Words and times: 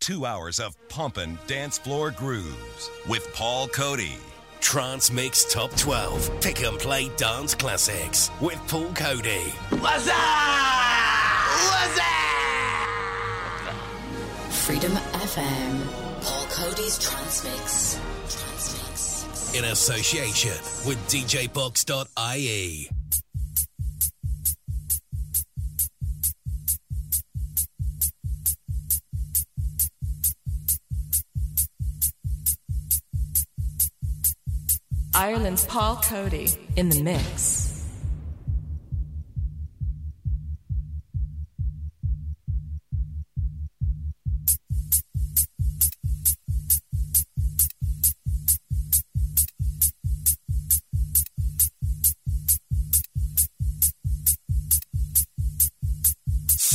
Two 0.00 0.24
hours 0.24 0.58
of 0.60 0.76
pumping 0.88 1.38
dance 1.46 1.76
floor 1.78 2.10
grooves 2.10 2.90
with 3.08 3.30
Paul 3.34 3.68
Coady. 3.68 4.16
Trance 4.60 5.10
Mix 5.12 5.52
Top 5.52 5.70
12. 5.76 6.40
Pick 6.40 6.62
and 6.62 6.78
play 6.78 7.10
dance 7.16 7.54
classics 7.54 8.30
with 8.40 8.58
Paul 8.68 8.90
Coady. 8.94 9.52
What's 9.70 10.08
up? 10.08 10.14
What's 11.68 11.98
up? 11.98 13.74
Freedom 14.52 14.92
FM. 14.92 16.22
Paul 16.22 16.46
Coady's 16.46 16.98
Trance 16.98 17.44
Mix. 17.44 18.00
Trance 18.30 18.72
Mix. 18.88 19.54
In 19.54 19.64
association 19.66 20.56
with 20.86 20.98
DJBox.ie. 21.08 22.88
Ireland's 35.18 35.64
Paul 35.64 35.96
Coady 35.96 36.46
in 36.76 36.90
the 36.90 37.02
mix. 37.02 37.64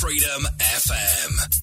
Freedom 0.01 0.43
FM. 0.59 1.62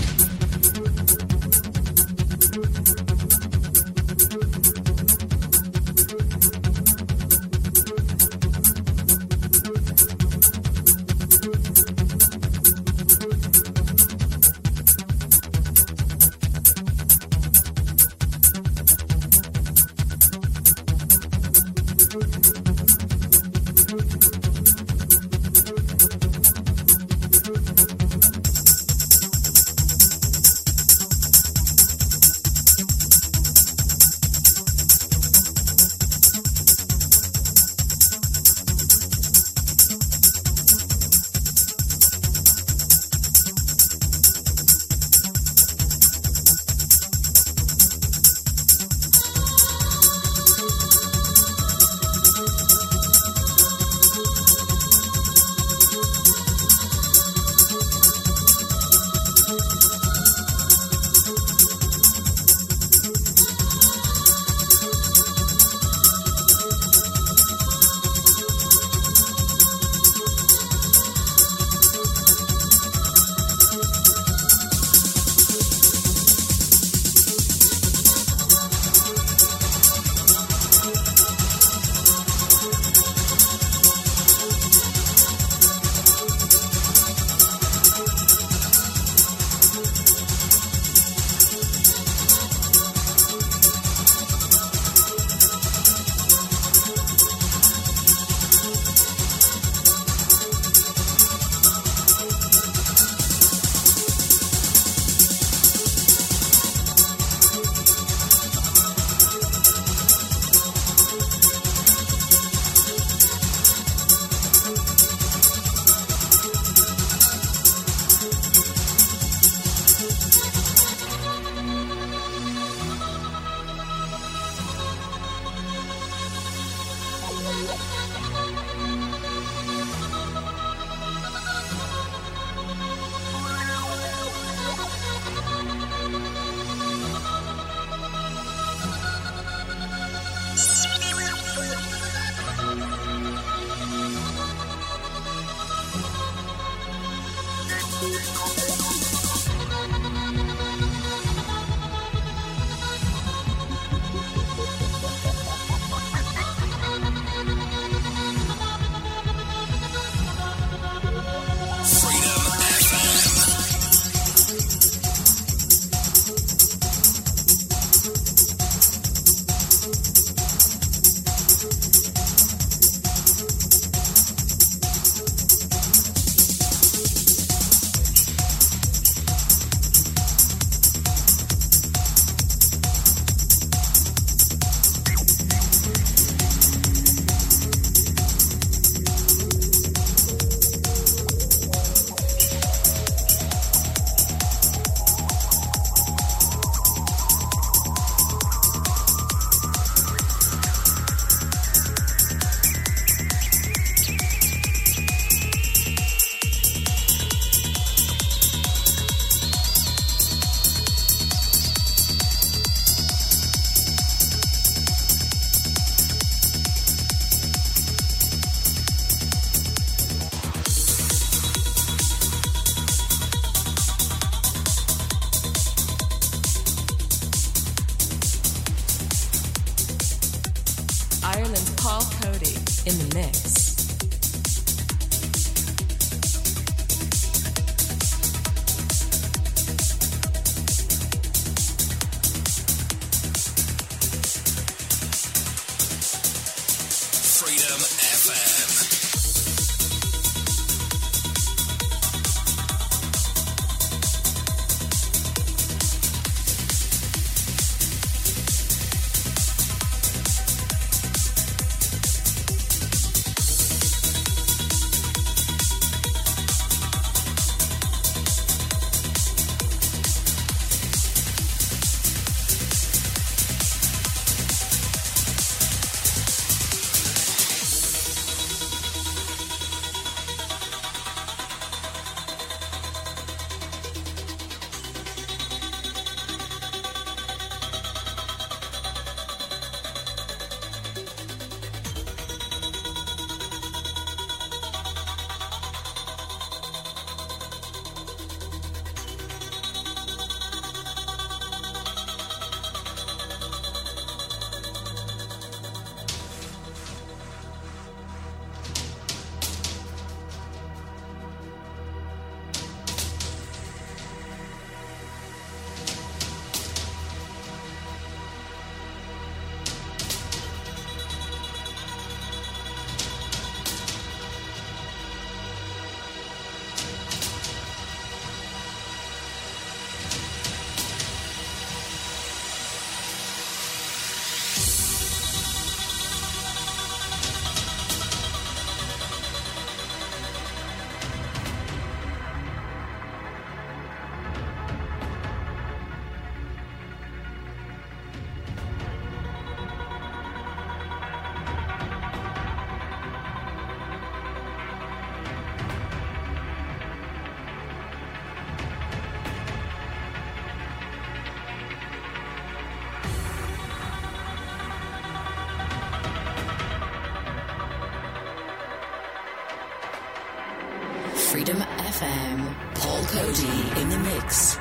Coady 373.11 373.81
in 373.81 373.89
the 373.89 373.97
mix. 373.97 374.60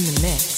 in 0.00 0.14
the 0.14 0.22
mix. 0.22 0.49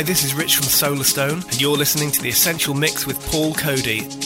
Hi, 0.00 0.04
this 0.04 0.24
is 0.24 0.32
Rich 0.32 0.56
from 0.56 0.64
Solarstone, 0.64 1.44
and 1.44 1.60
you're 1.60 1.76
listening 1.76 2.10
to 2.12 2.22
The 2.22 2.30
Essential 2.30 2.72
Mix 2.72 3.06
with 3.06 3.20
Paul 3.26 3.52
Coady. 3.52 4.19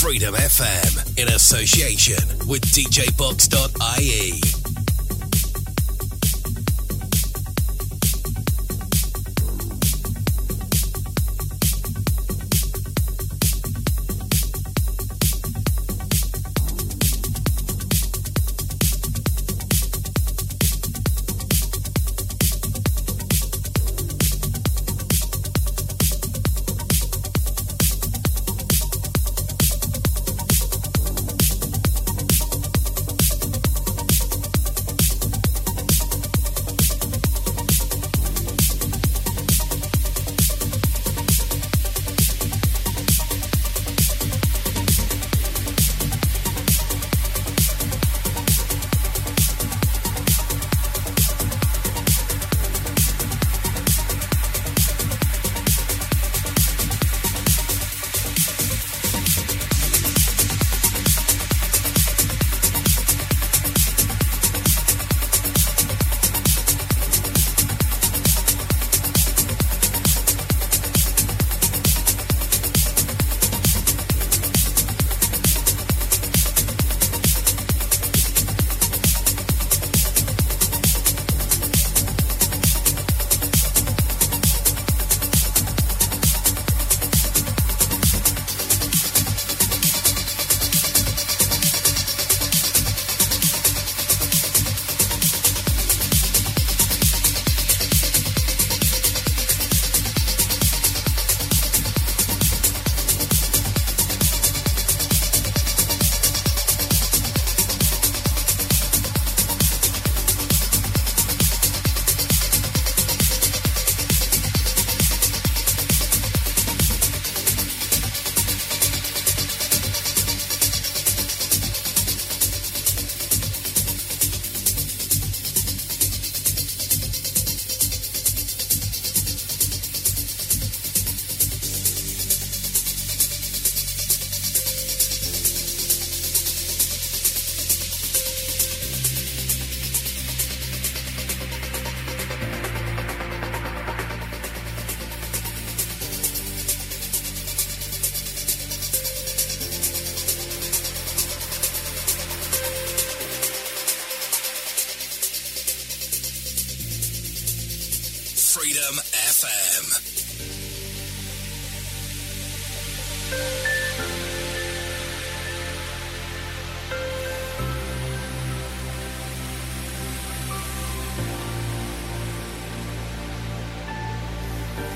Freedom 0.00 0.32
FM 0.32 1.18
in 1.18 1.28
association 1.28 2.48
with 2.48 2.62
DJBox.ie. 2.62 4.59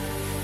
Freedom 0.04 0.43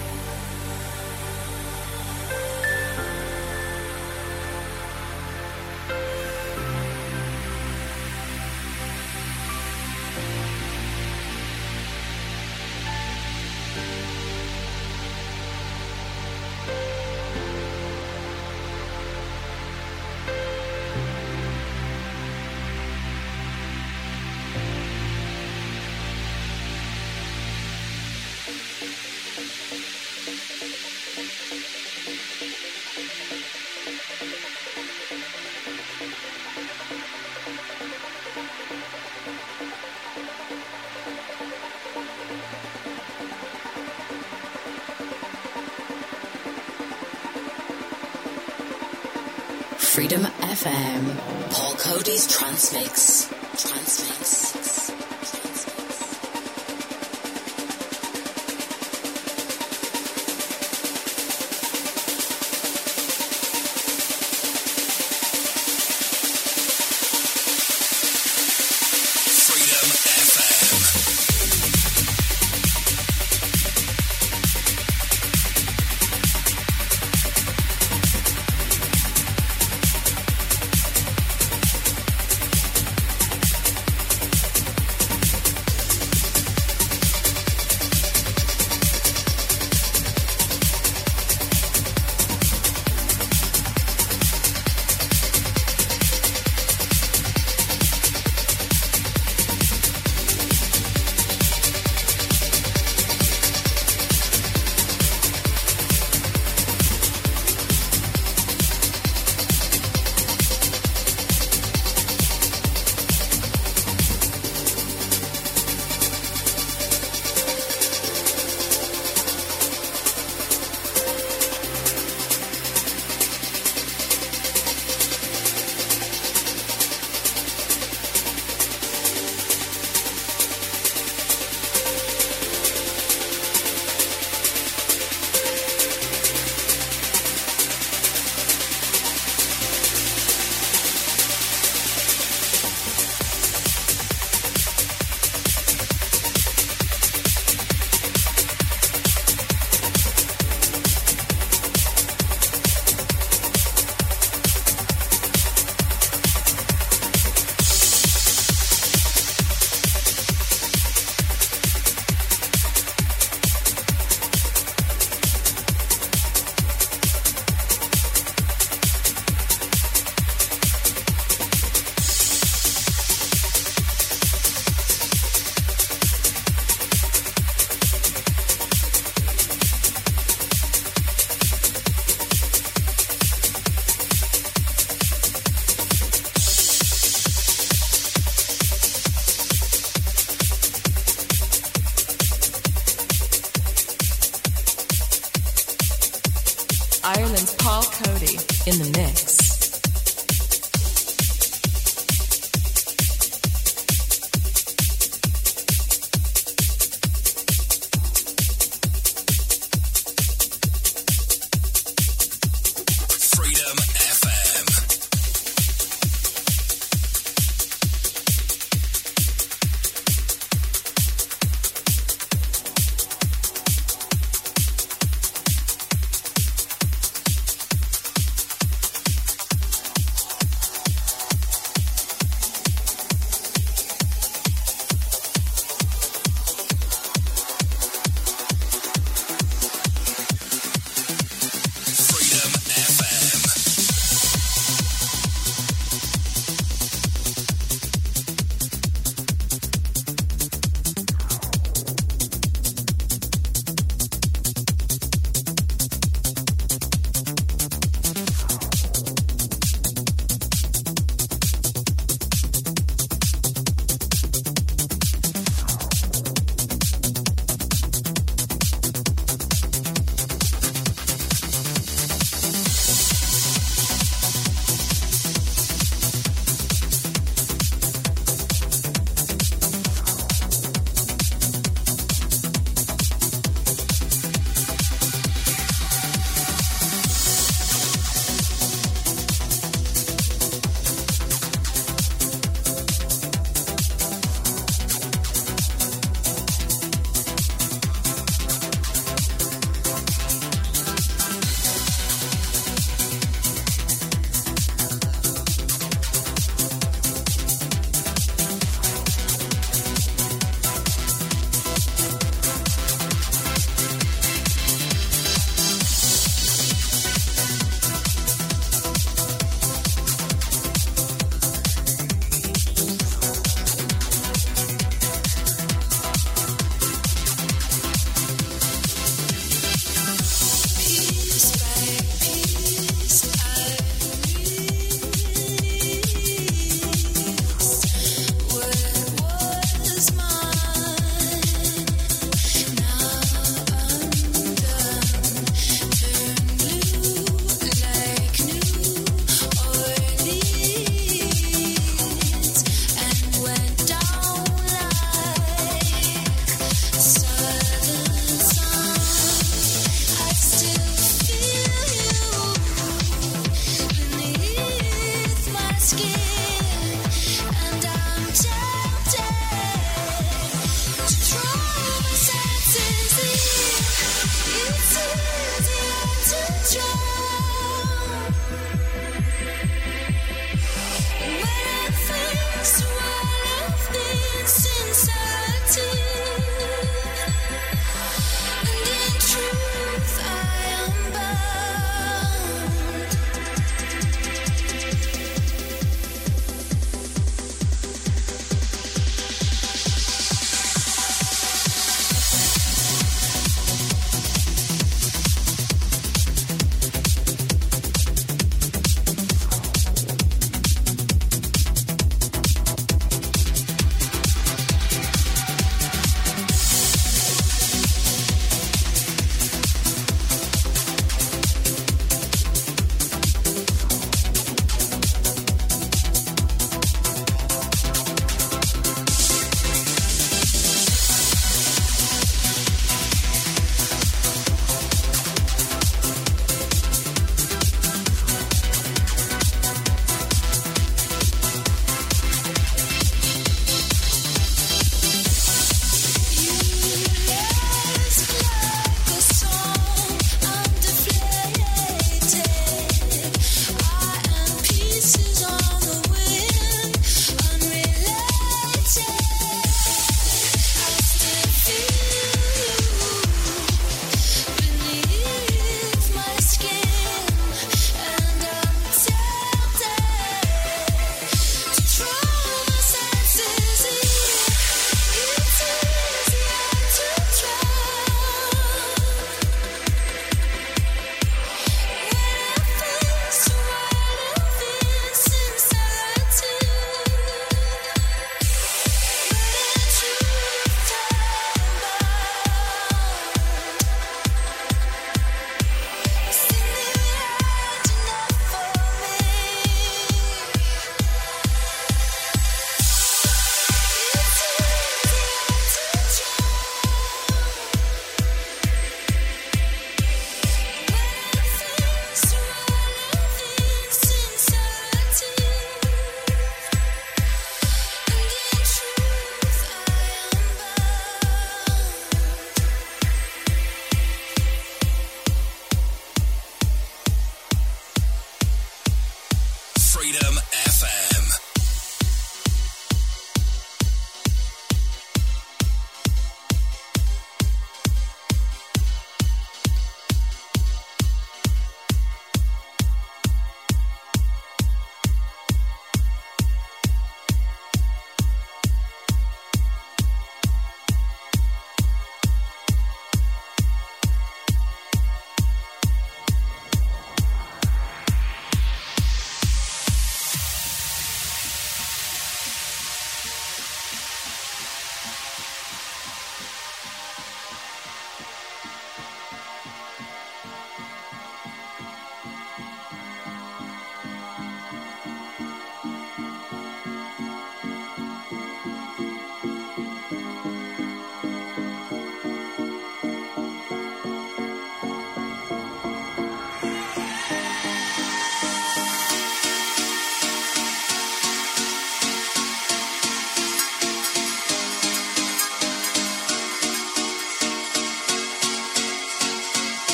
FM. 50.60 51.50
Paul 51.52 51.74
Coady's 51.76 52.26
Transmix. 52.26 53.28
Trance 53.56 54.00
Mix. 54.00 54.19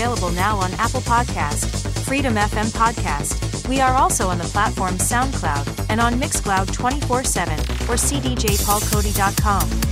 Available 0.00 0.30
now 0.30 0.56
on 0.56 0.72
Apple 0.74 1.02
Podcast, 1.02 1.86
Freedom 2.06 2.34
FM 2.34 2.70
Podcast. 2.72 3.68
We 3.68 3.80
are 3.80 3.94
also 3.94 4.28
on 4.28 4.38
the 4.38 4.44
platform 4.44 4.94
SoundCloud 4.94 5.90
and 5.90 6.00
on 6.00 6.14
Mixcloud 6.14 6.68
24/7 6.68 7.58
or 7.86 7.96
cdjpaulcody.com. 7.96 9.89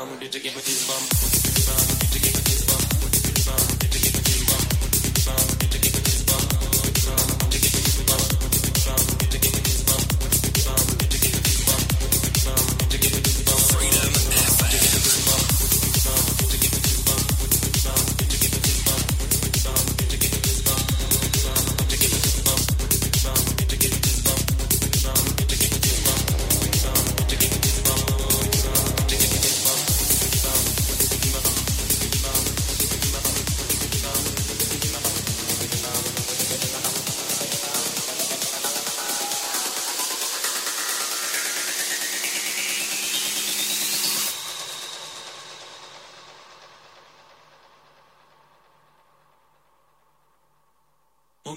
um, 0.00 0.18
did 0.18 0.34
you 0.34 0.40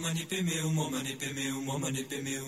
mani 0.04 0.26
pe 0.26 0.42
meu, 0.42 0.70
mo 0.70 0.90
mani 0.90 1.16
pe 1.16 1.28
meu, 1.34 1.62
mo 1.62 1.78
mani 1.80 2.04
pe 2.04 2.18
meu. 2.22 2.46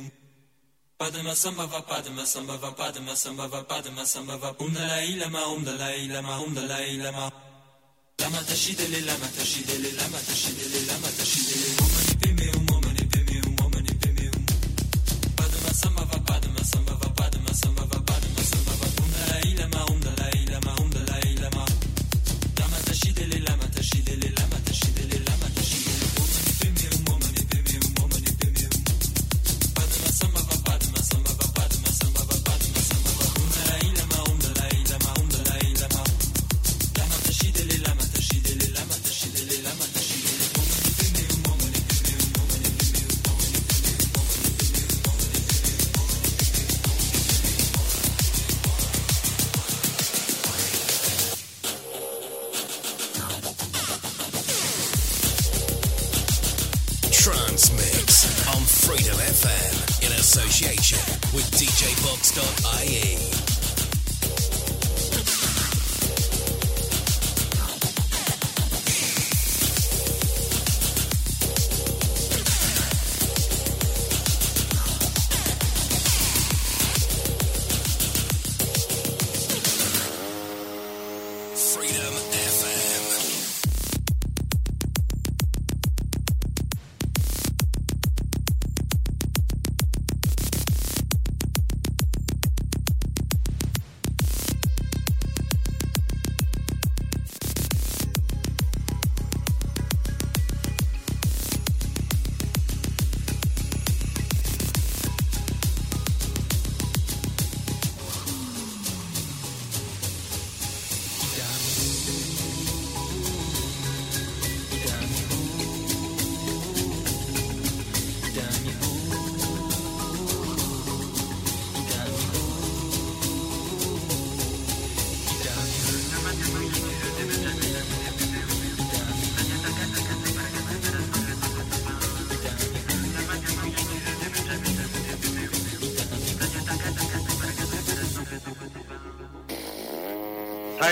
Padma 0.98 1.34
samba 1.36 1.66
va 1.66 1.82
padma 1.82 2.26
samba 2.26 2.58
va 2.58 2.72
padma 2.72 3.16
samba 3.16 3.48
va 3.48 3.64
padma 3.64 4.06
samba 4.06 4.36
va 4.38 4.56
um 4.60 4.72
dalai 4.74 5.16
lama 5.22 5.42
um 5.54 5.64
dalai 5.64 6.08
lama 6.08 6.34
um 6.46 6.54
dalai 6.54 6.98
lama. 6.98 7.26
Lama 8.22 8.40
tashidele 8.48 9.00
lama 9.08 9.28
tashidele 9.38 9.90
lama 10.00 10.20
tashidele 10.28 10.80
lama 10.90 11.10
tashidele 11.18 11.68
mo 11.78 11.86
mani 11.94 12.14
pe 12.22 12.30
meu 12.40 12.85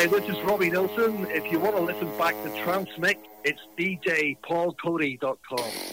Hi, 0.04 0.08
this 0.08 0.28
is 0.28 0.38
Robbie 0.42 0.70
Nilsson. 0.70 1.28
If 1.30 1.50
you 1.50 1.60
want 1.60 1.78
to 1.78 1.82
listen 1.82 2.10
back 2.18 2.36
to 2.44 2.50
Trance 2.62 2.90
Mix, 2.98 3.22
it's 3.46 3.62
djpaulcody.com. 3.80 5.93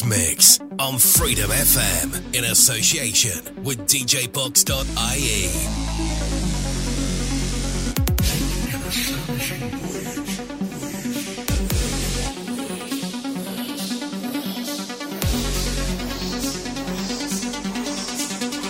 Mix 0.00 0.58
on 0.78 0.96
Freedom 0.96 1.50
FM 1.50 2.34
in 2.34 2.44
association 2.44 3.62
with 3.62 3.78
DJBox.ie. 3.80 5.50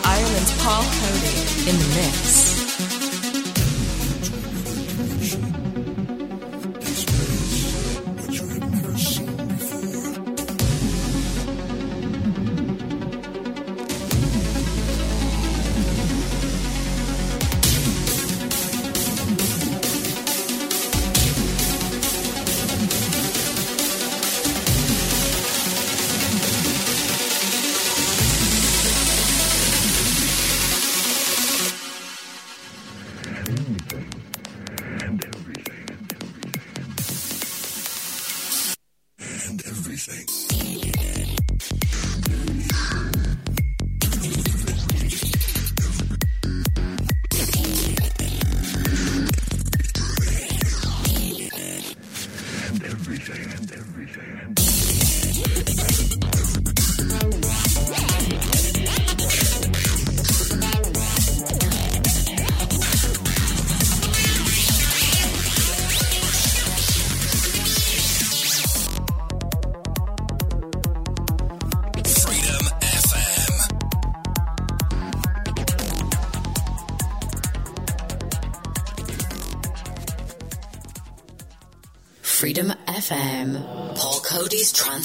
Ireland's 0.04 0.62
Paul 0.64 0.82
Coady 0.82 1.70
in 1.70 1.78
the 1.78 1.88
mix. 1.94 2.41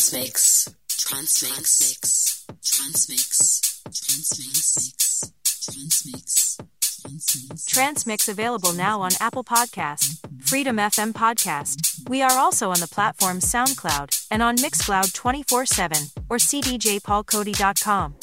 Trance 0.07 0.13
Mix. 0.13 0.69
Transmix. 0.87 2.45
Trance 2.63 3.09
Mix. 3.09 3.81
Transmix. 3.93 5.31
Trance 5.65 6.05
Mix. 6.05 6.57
Transmix. 7.01 7.65
Trance 7.65 8.05
Mix 8.07 8.29
available 8.29 8.71
now 8.71 9.01
on 9.01 9.11
Apple 9.19 9.43
Podcast, 9.43 10.19
Freedom 10.47 10.77
FM 10.77 11.11
Podcast. 11.11 12.07
We 12.07 12.21
are 12.21 12.31
also 12.31 12.71
on 12.71 12.79
the 12.79 12.87
platform 12.87 13.39
SoundCloud 13.39 14.27
and 14.31 14.41
on 14.41 14.55
Mixcloud 14.55 15.11
24/7 15.11 16.11
or 16.29 16.37
cdjpaulcody.com. 16.37 18.15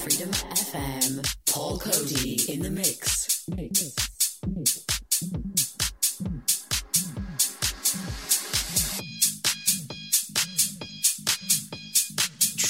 Freedom 0.00 0.30
FM. 0.30 1.22
Paul 1.52 1.78
Coady 1.80 2.50
in 2.50 2.62
the 2.62 2.70
mix. 2.70 3.44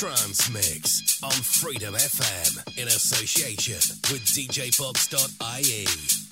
Trance 0.04 0.50
Mix 0.50 1.18
on 1.22 1.30
Freedom 1.30 1.94
FM 1.94 2.76
in 2.76 2.88
association 2.88 3.80
with 4.12 4.22
DJBox.ie. 4.26 6.23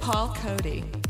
Paul 0.00 0.28
Coady 0.34 1.01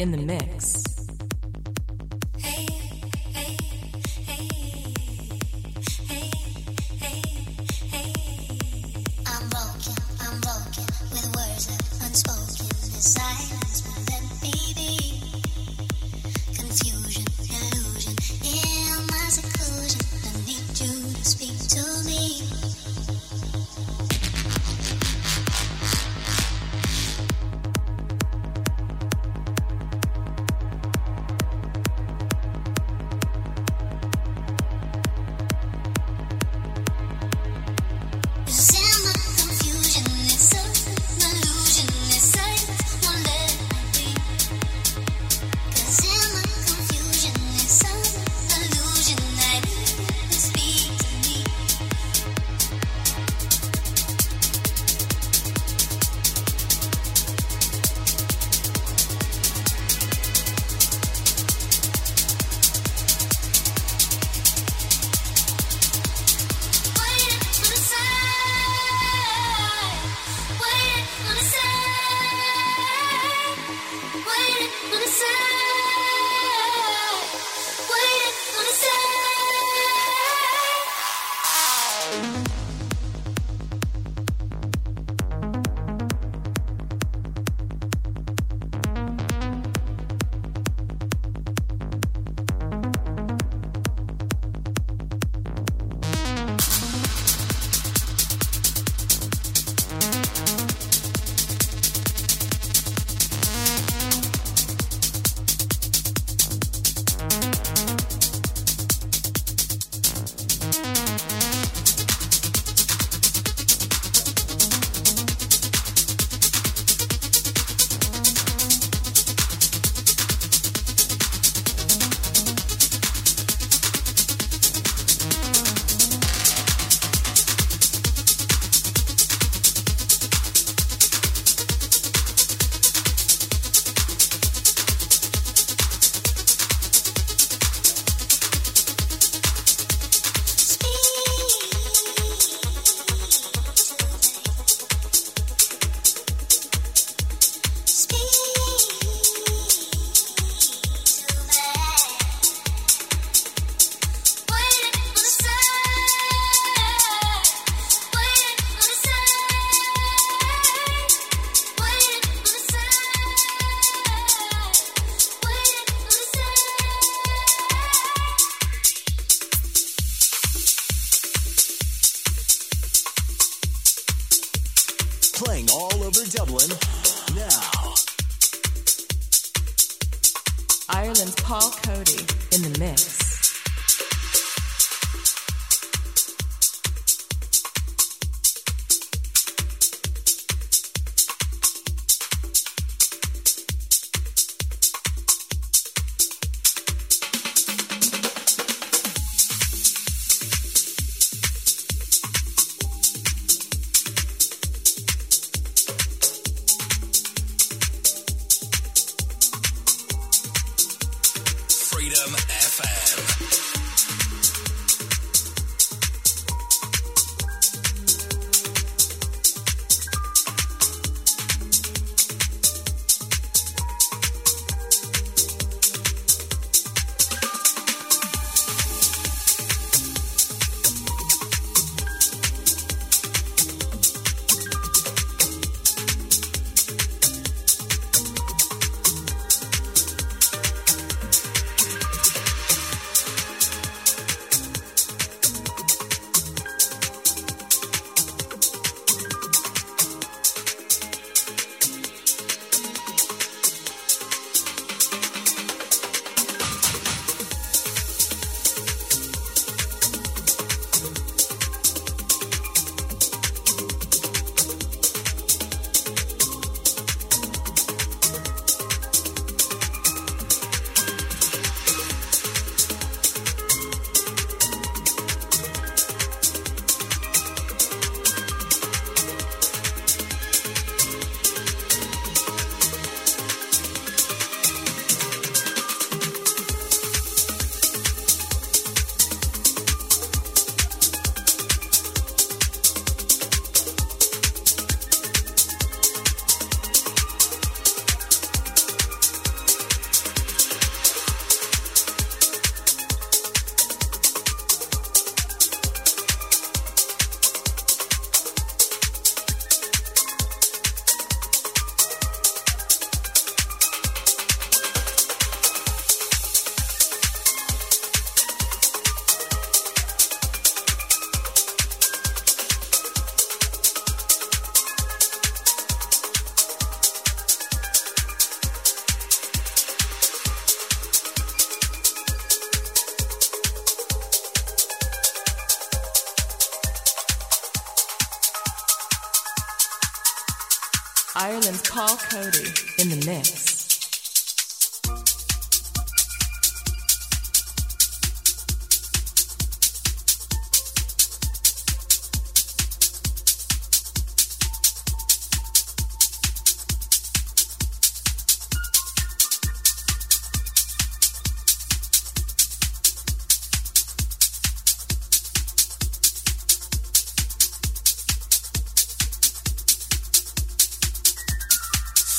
Paul 341.93 342.17
Coady 342.17 342.73
in 342.97 343.11
the 343.11 343.23
mix. 343.27 343.52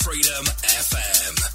Freedom 0.04 0.44
FM. 0.64 1.53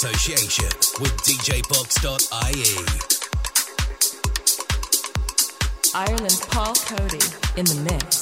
Association 0.00 0.70
with 1.00 1.10
DJBox.ie. 1.24 2.78
Ireland's 5.92 6.46
Paul 6.46 6.72
Coady 6.86 7.18
in 7.56 7.64
the 7.64 7.74
mix. 7.90 8.17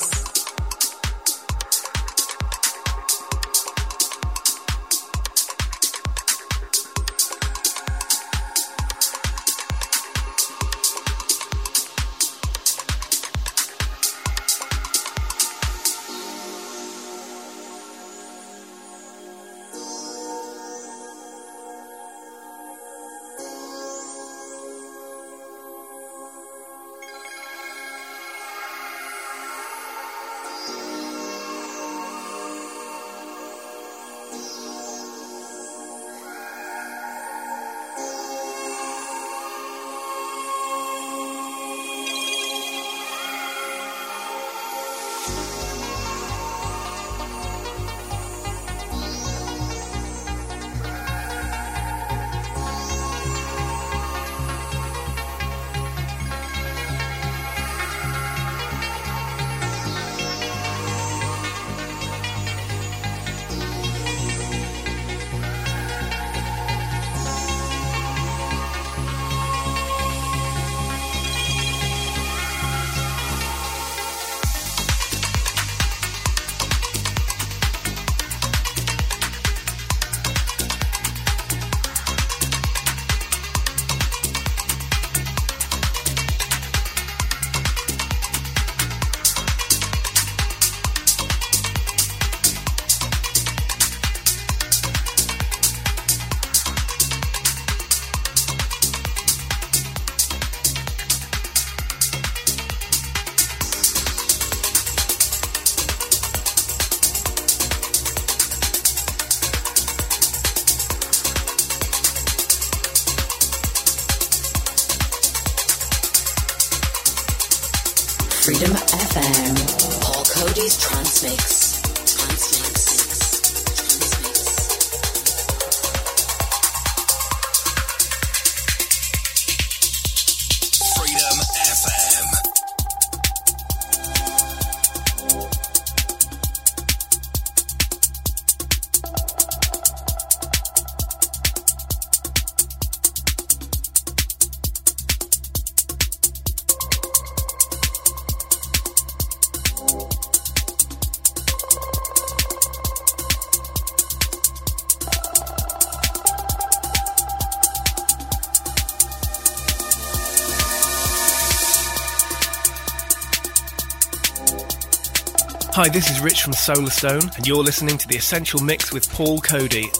Hi, 165.76 165.90
this 165.90 166.08
is 166.10 166.20
Rich 166.20 166.42
from 166.42 166.54
Solarstone, 166.54 167.36
and 167.36 167.46
you're 167.46 167.62
listening 167.62 167.98
to 167.98 168.08
the 168.08 168.16
Essential 168.16 168.62
Mix 168.62 168.94
with 168.94 169.12
Paul 169.12 169.42
Coady. 169.42 169.90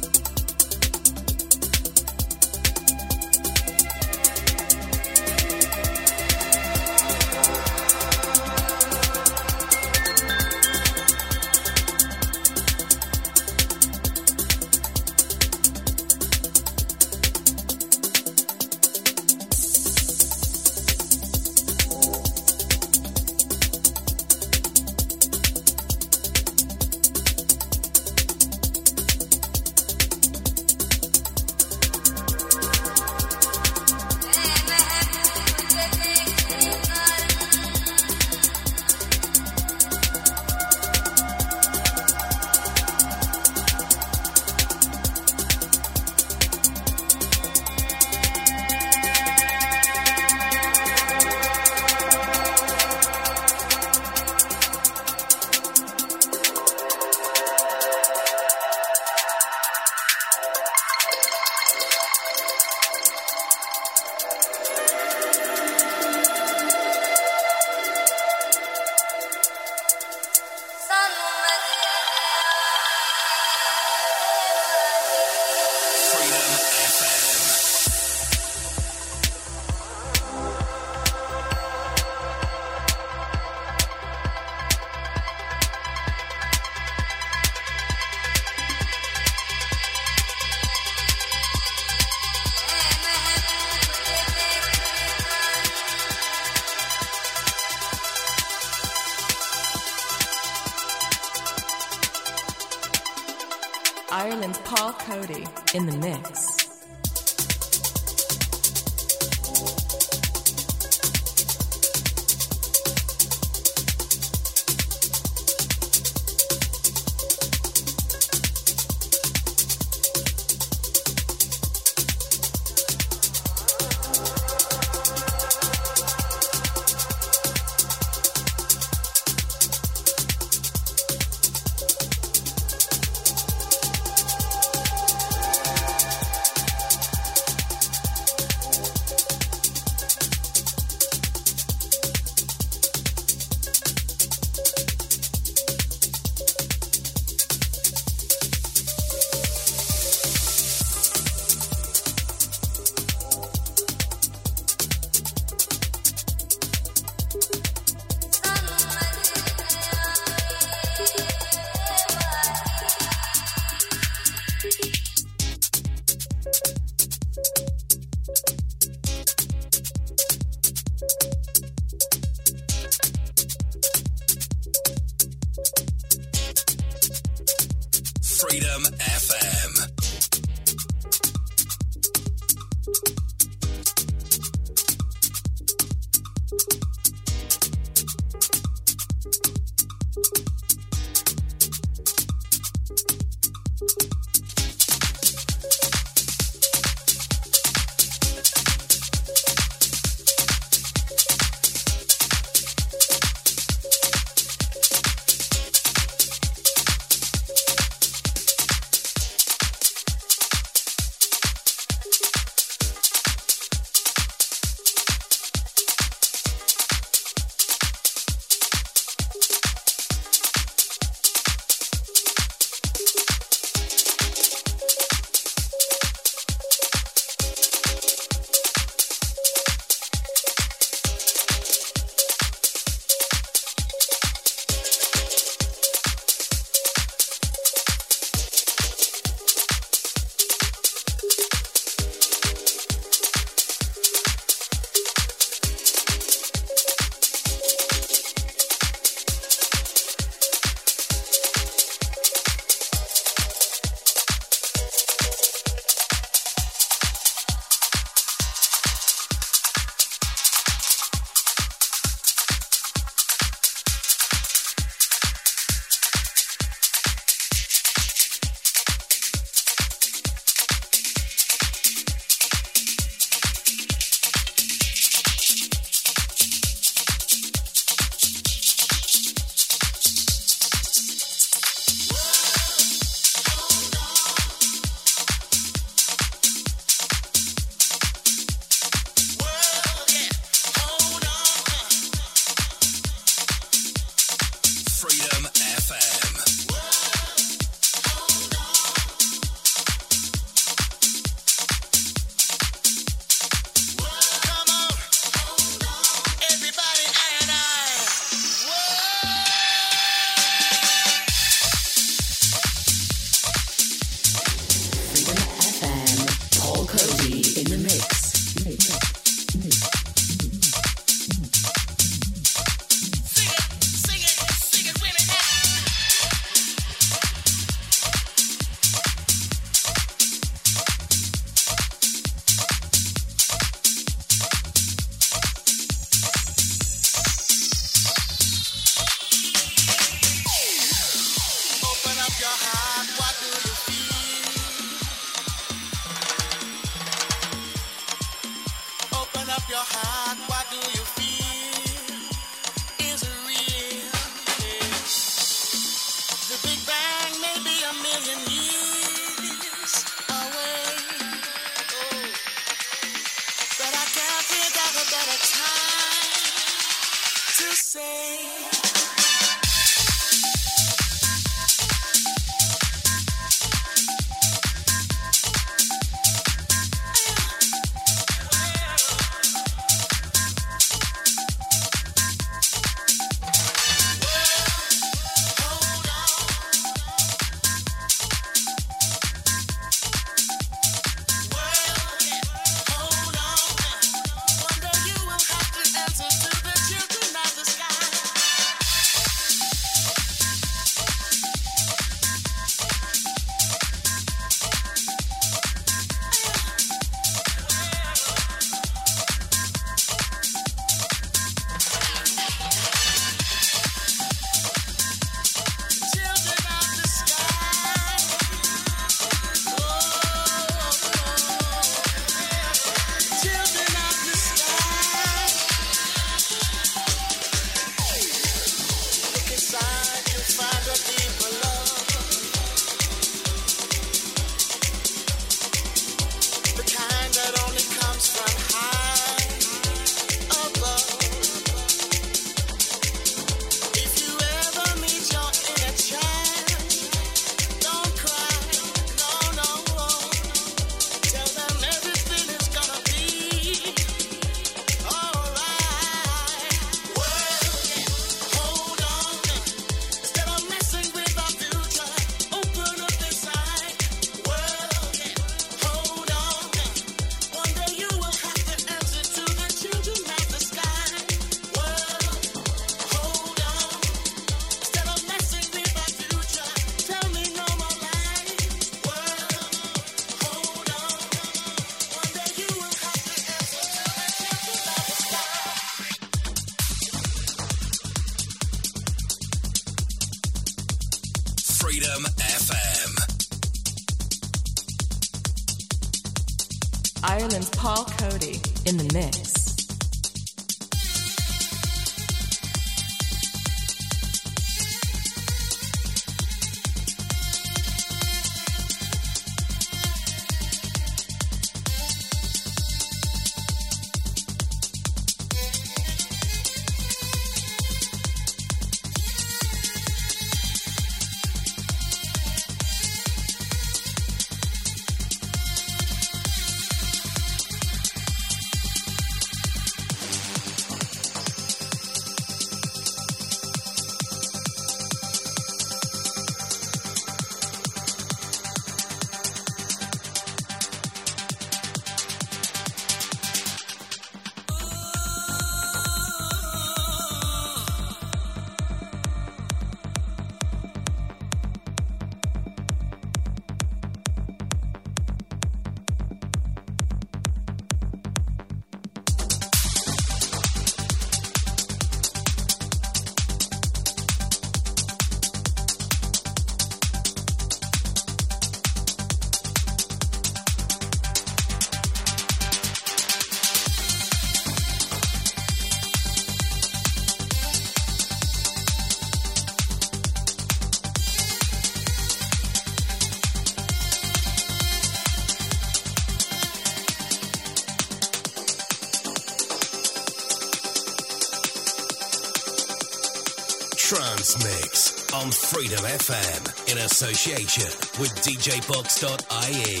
Freedom 595.76 596.06
FM 596.06 596.90
in 596.90 596.96
association 597.04 597.84
with 598.18 598.32
DJBox.ie. 598.40 600.00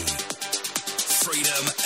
Freedom 1.20 1.85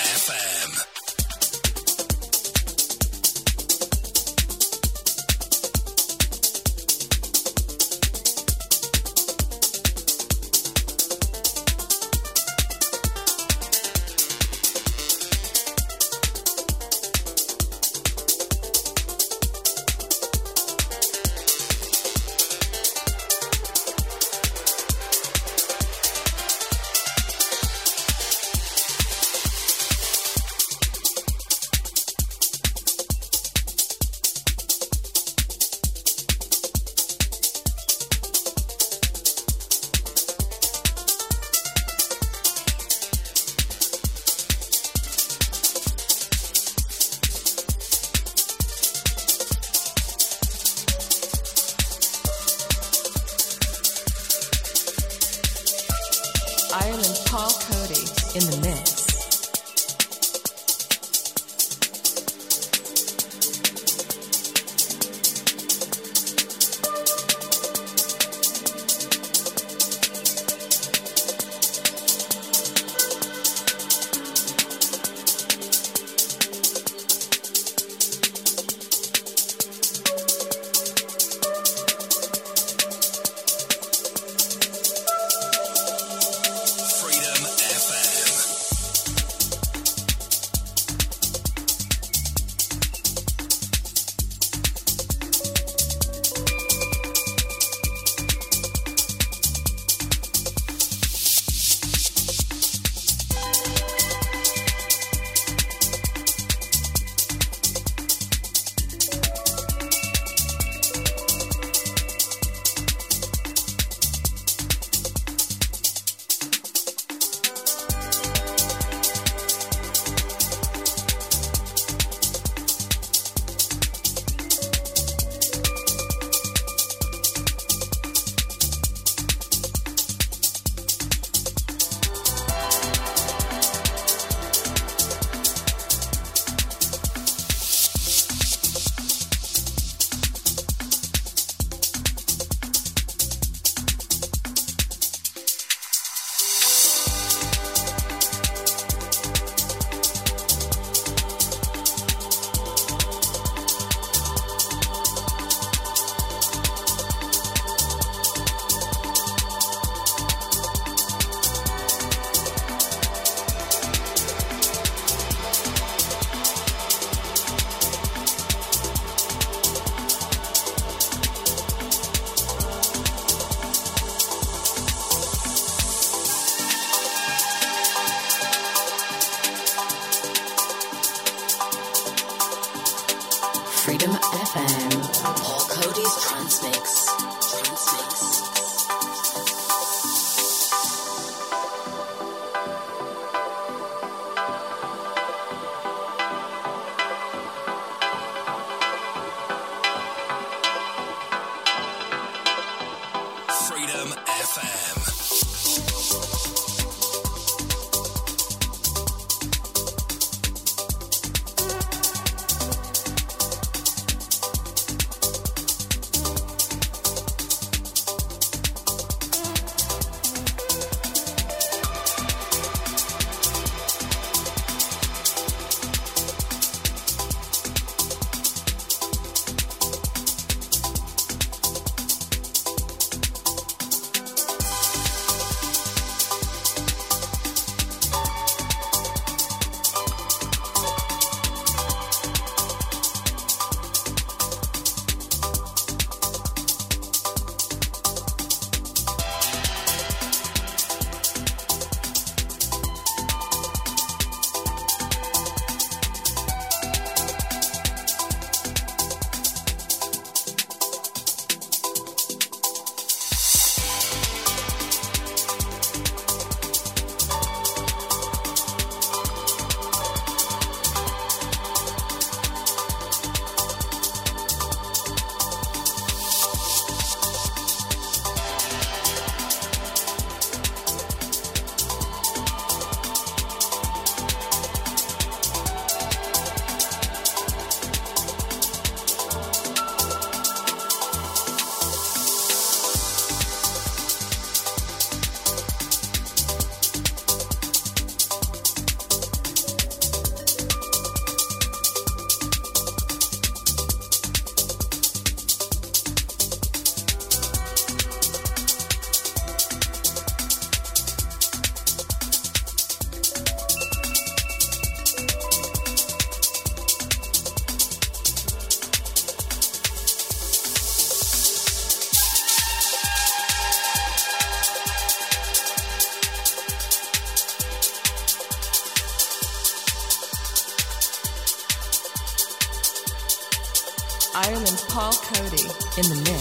in 335.97 336.07
the 336.07 336.15
mix. 336.15 336.40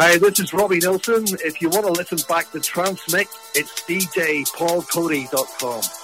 Hi, 0.00 0.16
this 0.16 0.38
is 0.38 0.54
Robbie 0.54 0.78
Nelson. 0.78 1.24
If 1.44 1.60
you 1.60 1.70
want 1.70 1.84
to 1.86 1.90
listen 1.90 2.18
back 2.28 2.52
to 2.52 2.60
Trance 2.60 3.12
Mix, 3.12 3.36
it's 3.56 3.82
djpaulcoady.com. 3.82 5.97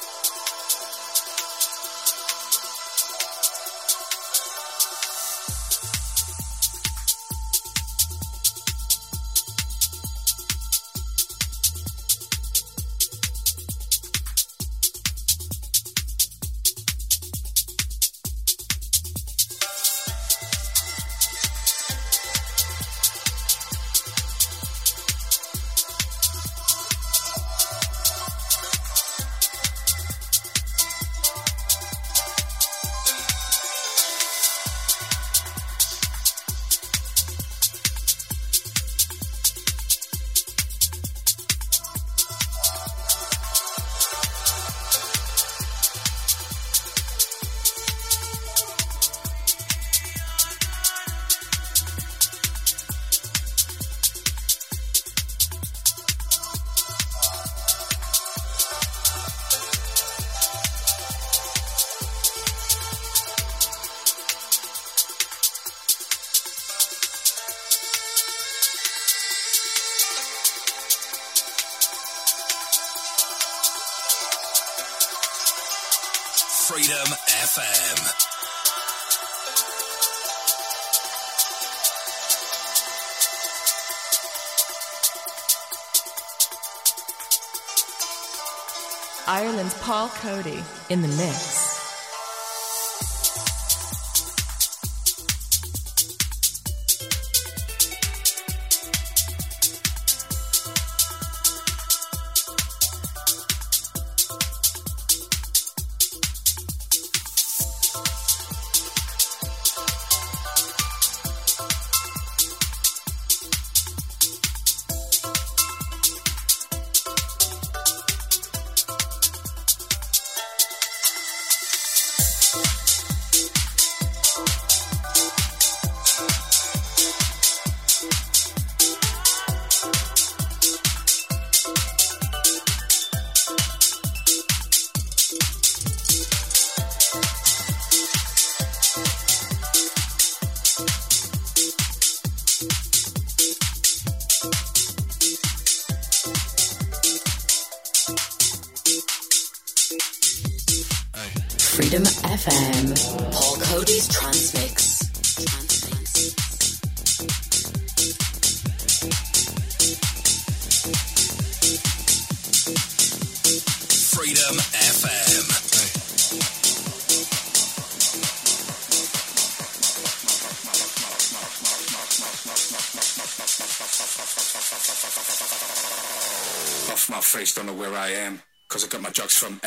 Paul 89.85 90.09
Coady 90.09 90.65
in 90.89 91.03
the 91.03 91.09
mix. 91.09 91.64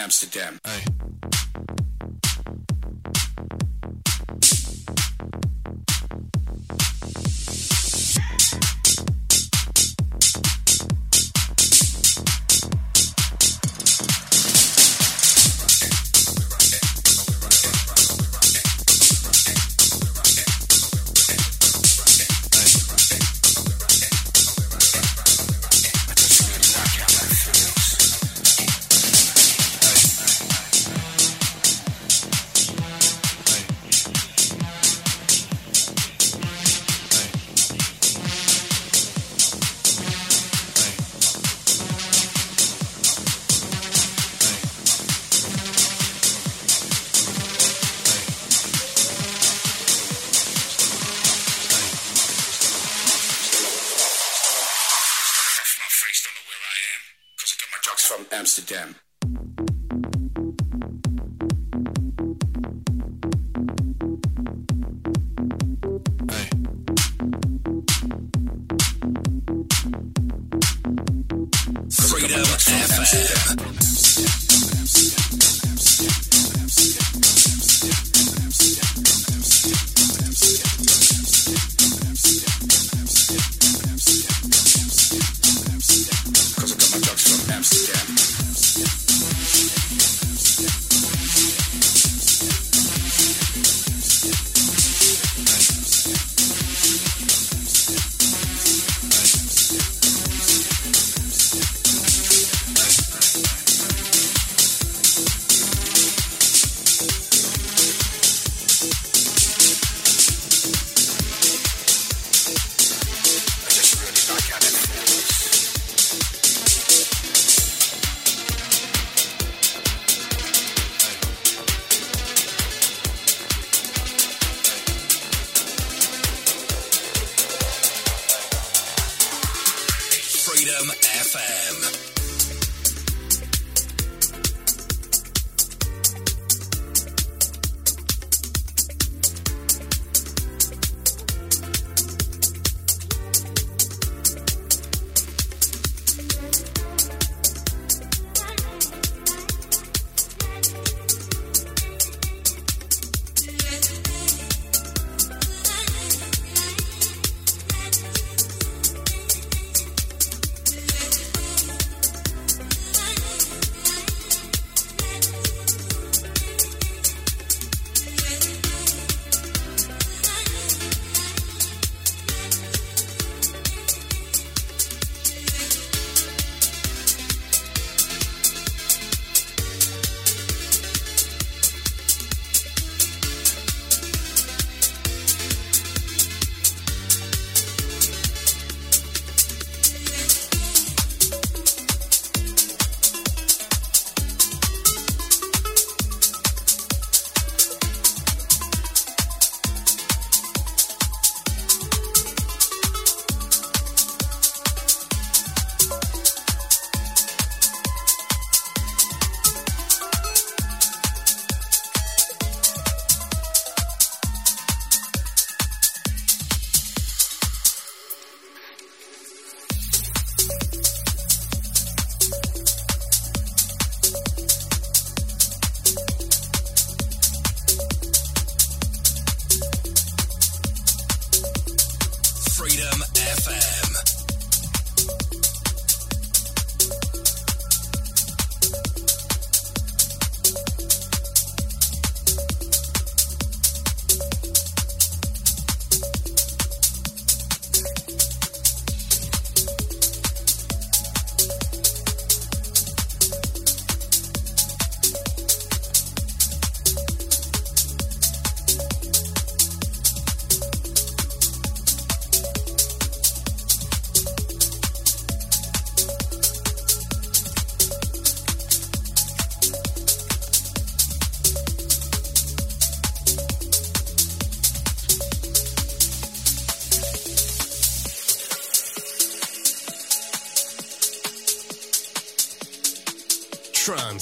Amsterdam. 0.07 0.57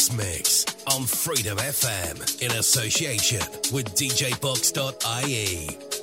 Trance 0.06 0.18
Mix 0.18 0.66
on 0.94 1.06
Freedom 1.06 1.58
FM 1.58 2.42
in 2.42 2.52
association 2.52 3.40
with 3.72 3.96
DJBox.ie. 3.96 5.95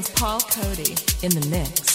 Paul 0.00 0.40
Coady 0.40 0.94
in 1.22 1.30
the 1.32 1.46
mix. 1.50 1.91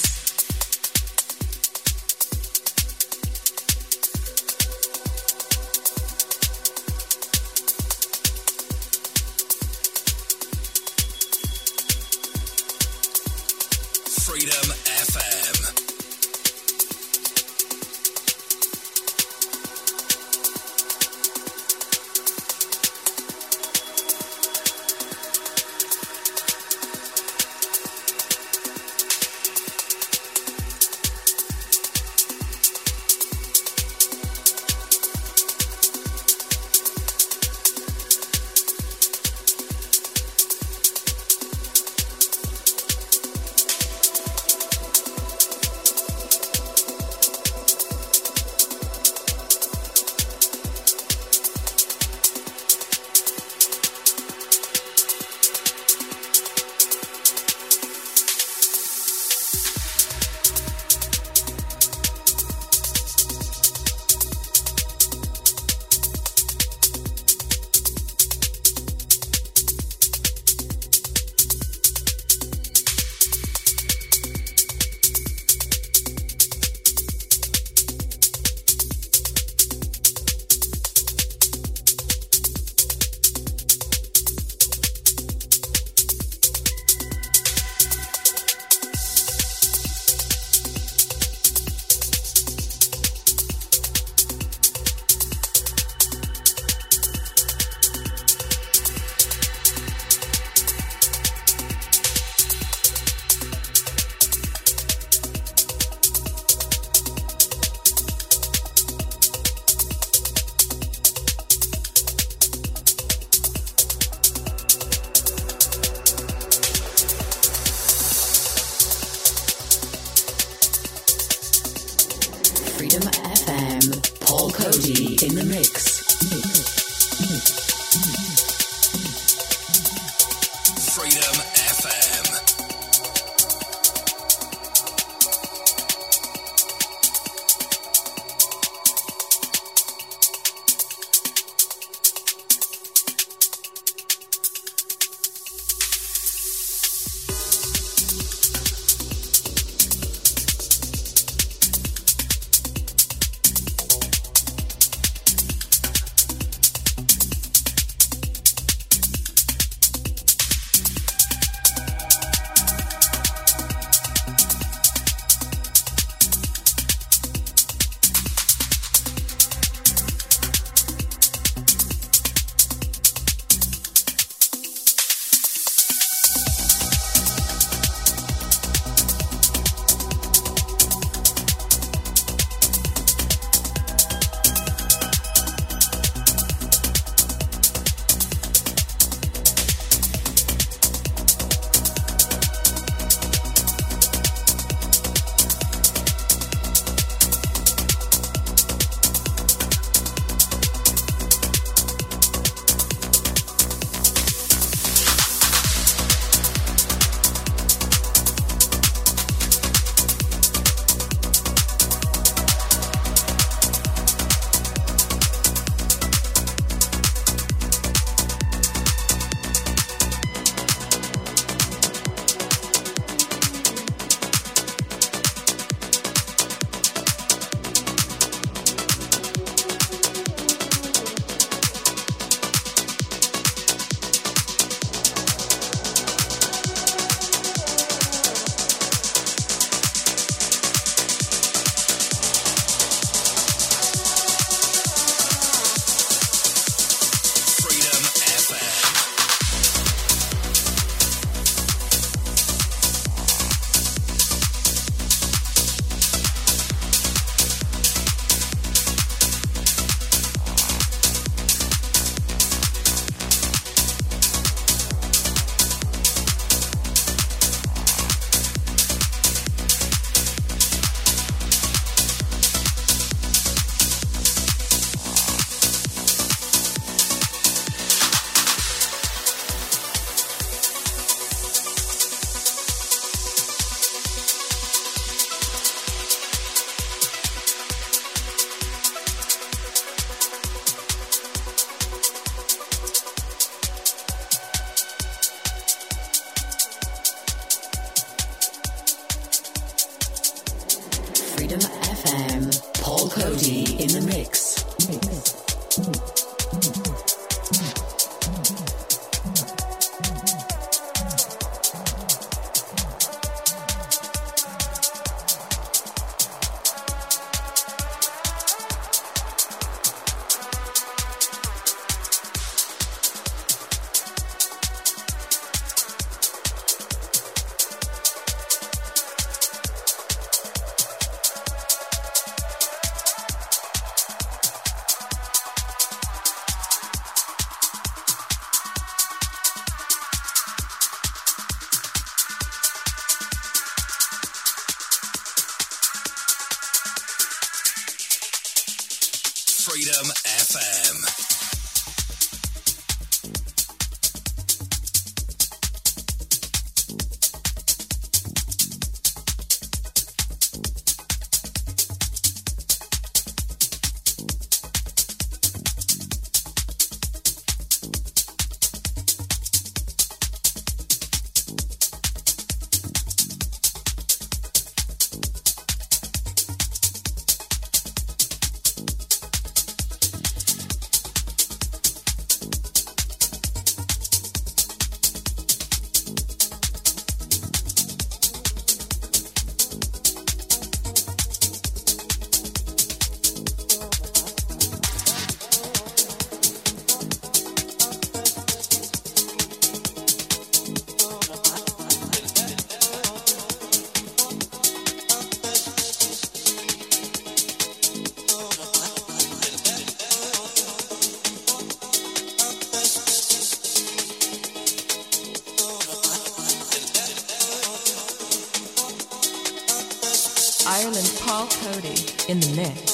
In 422.28 422.42
the 422.42 422.56
mix. 422.58 422.87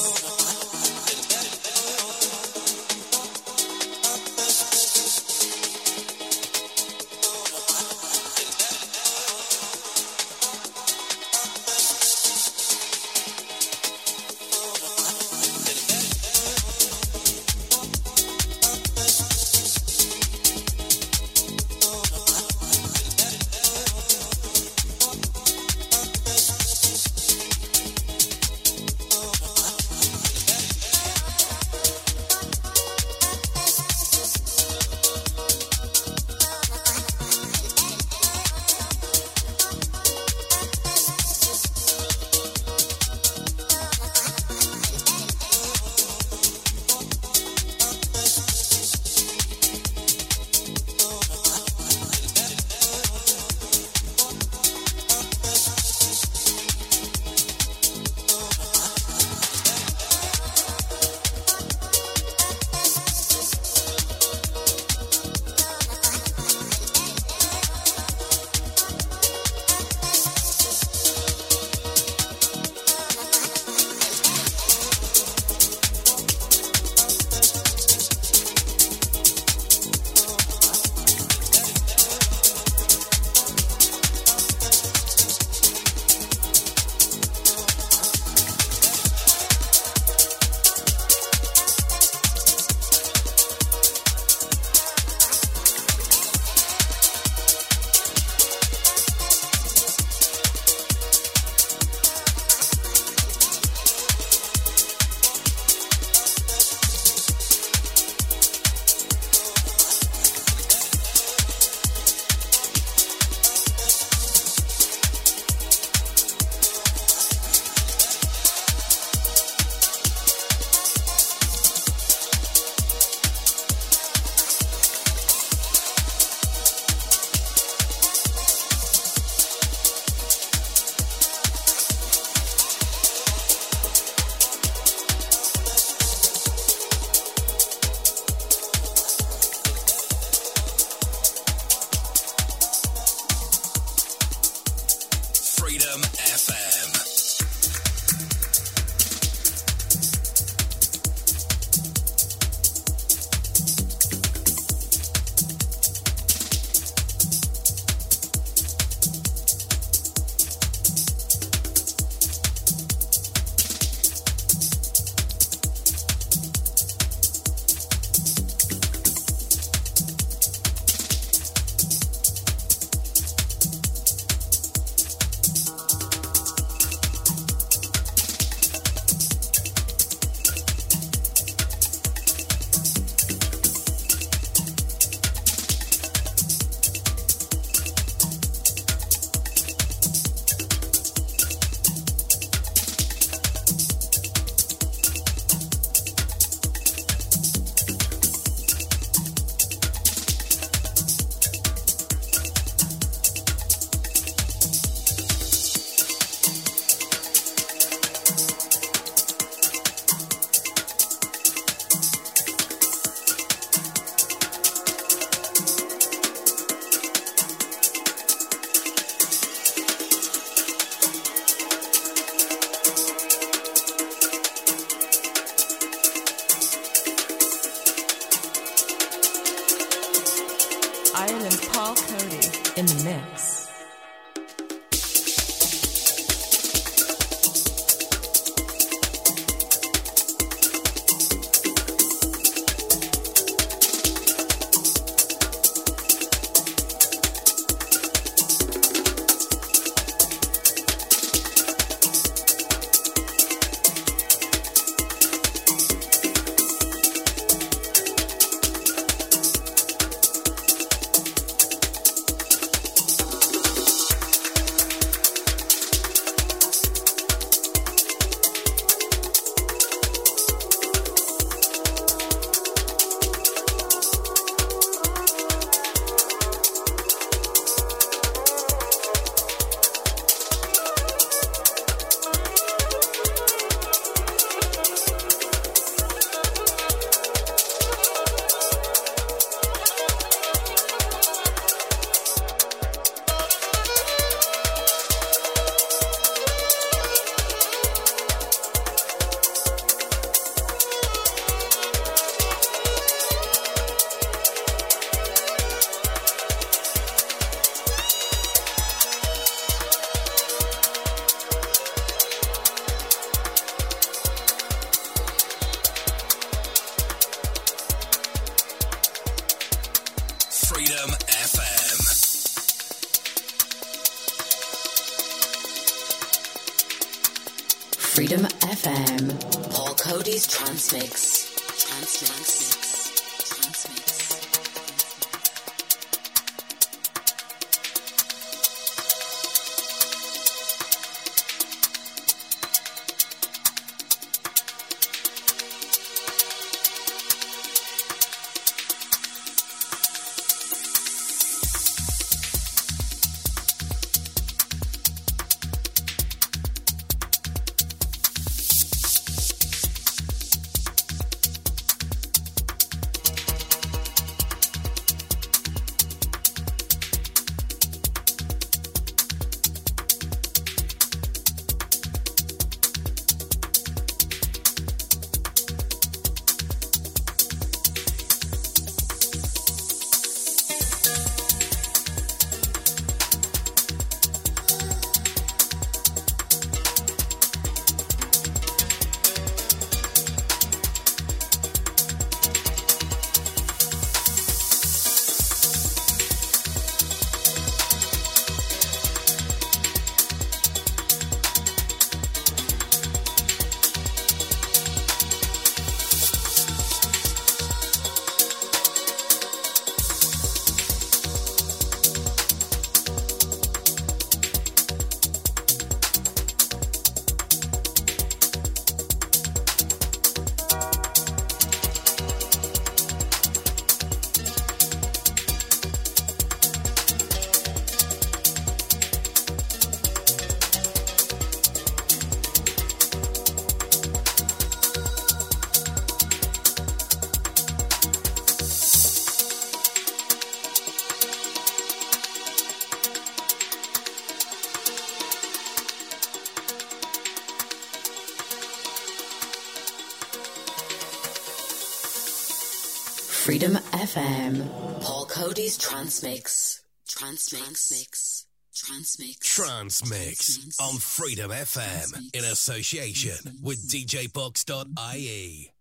FM. 454.13 455.01
Paul 455.01 455.25
Coady's 455.25 455.75
Transmix. 455.75 456.83
Trance 457.07 457.51
Mix. 457.51 458.45
Transmix. 458.75 459.37
Trance 459.39 460.07
Mix 460.07 460.79
on 460.79 460.99
Freedom 460.99 461.49
FM 461.49 462.29
in 462.33 462.43
association 462.43 463.57
with 463.63 463.89
DJBox.ie. 463.89 465.72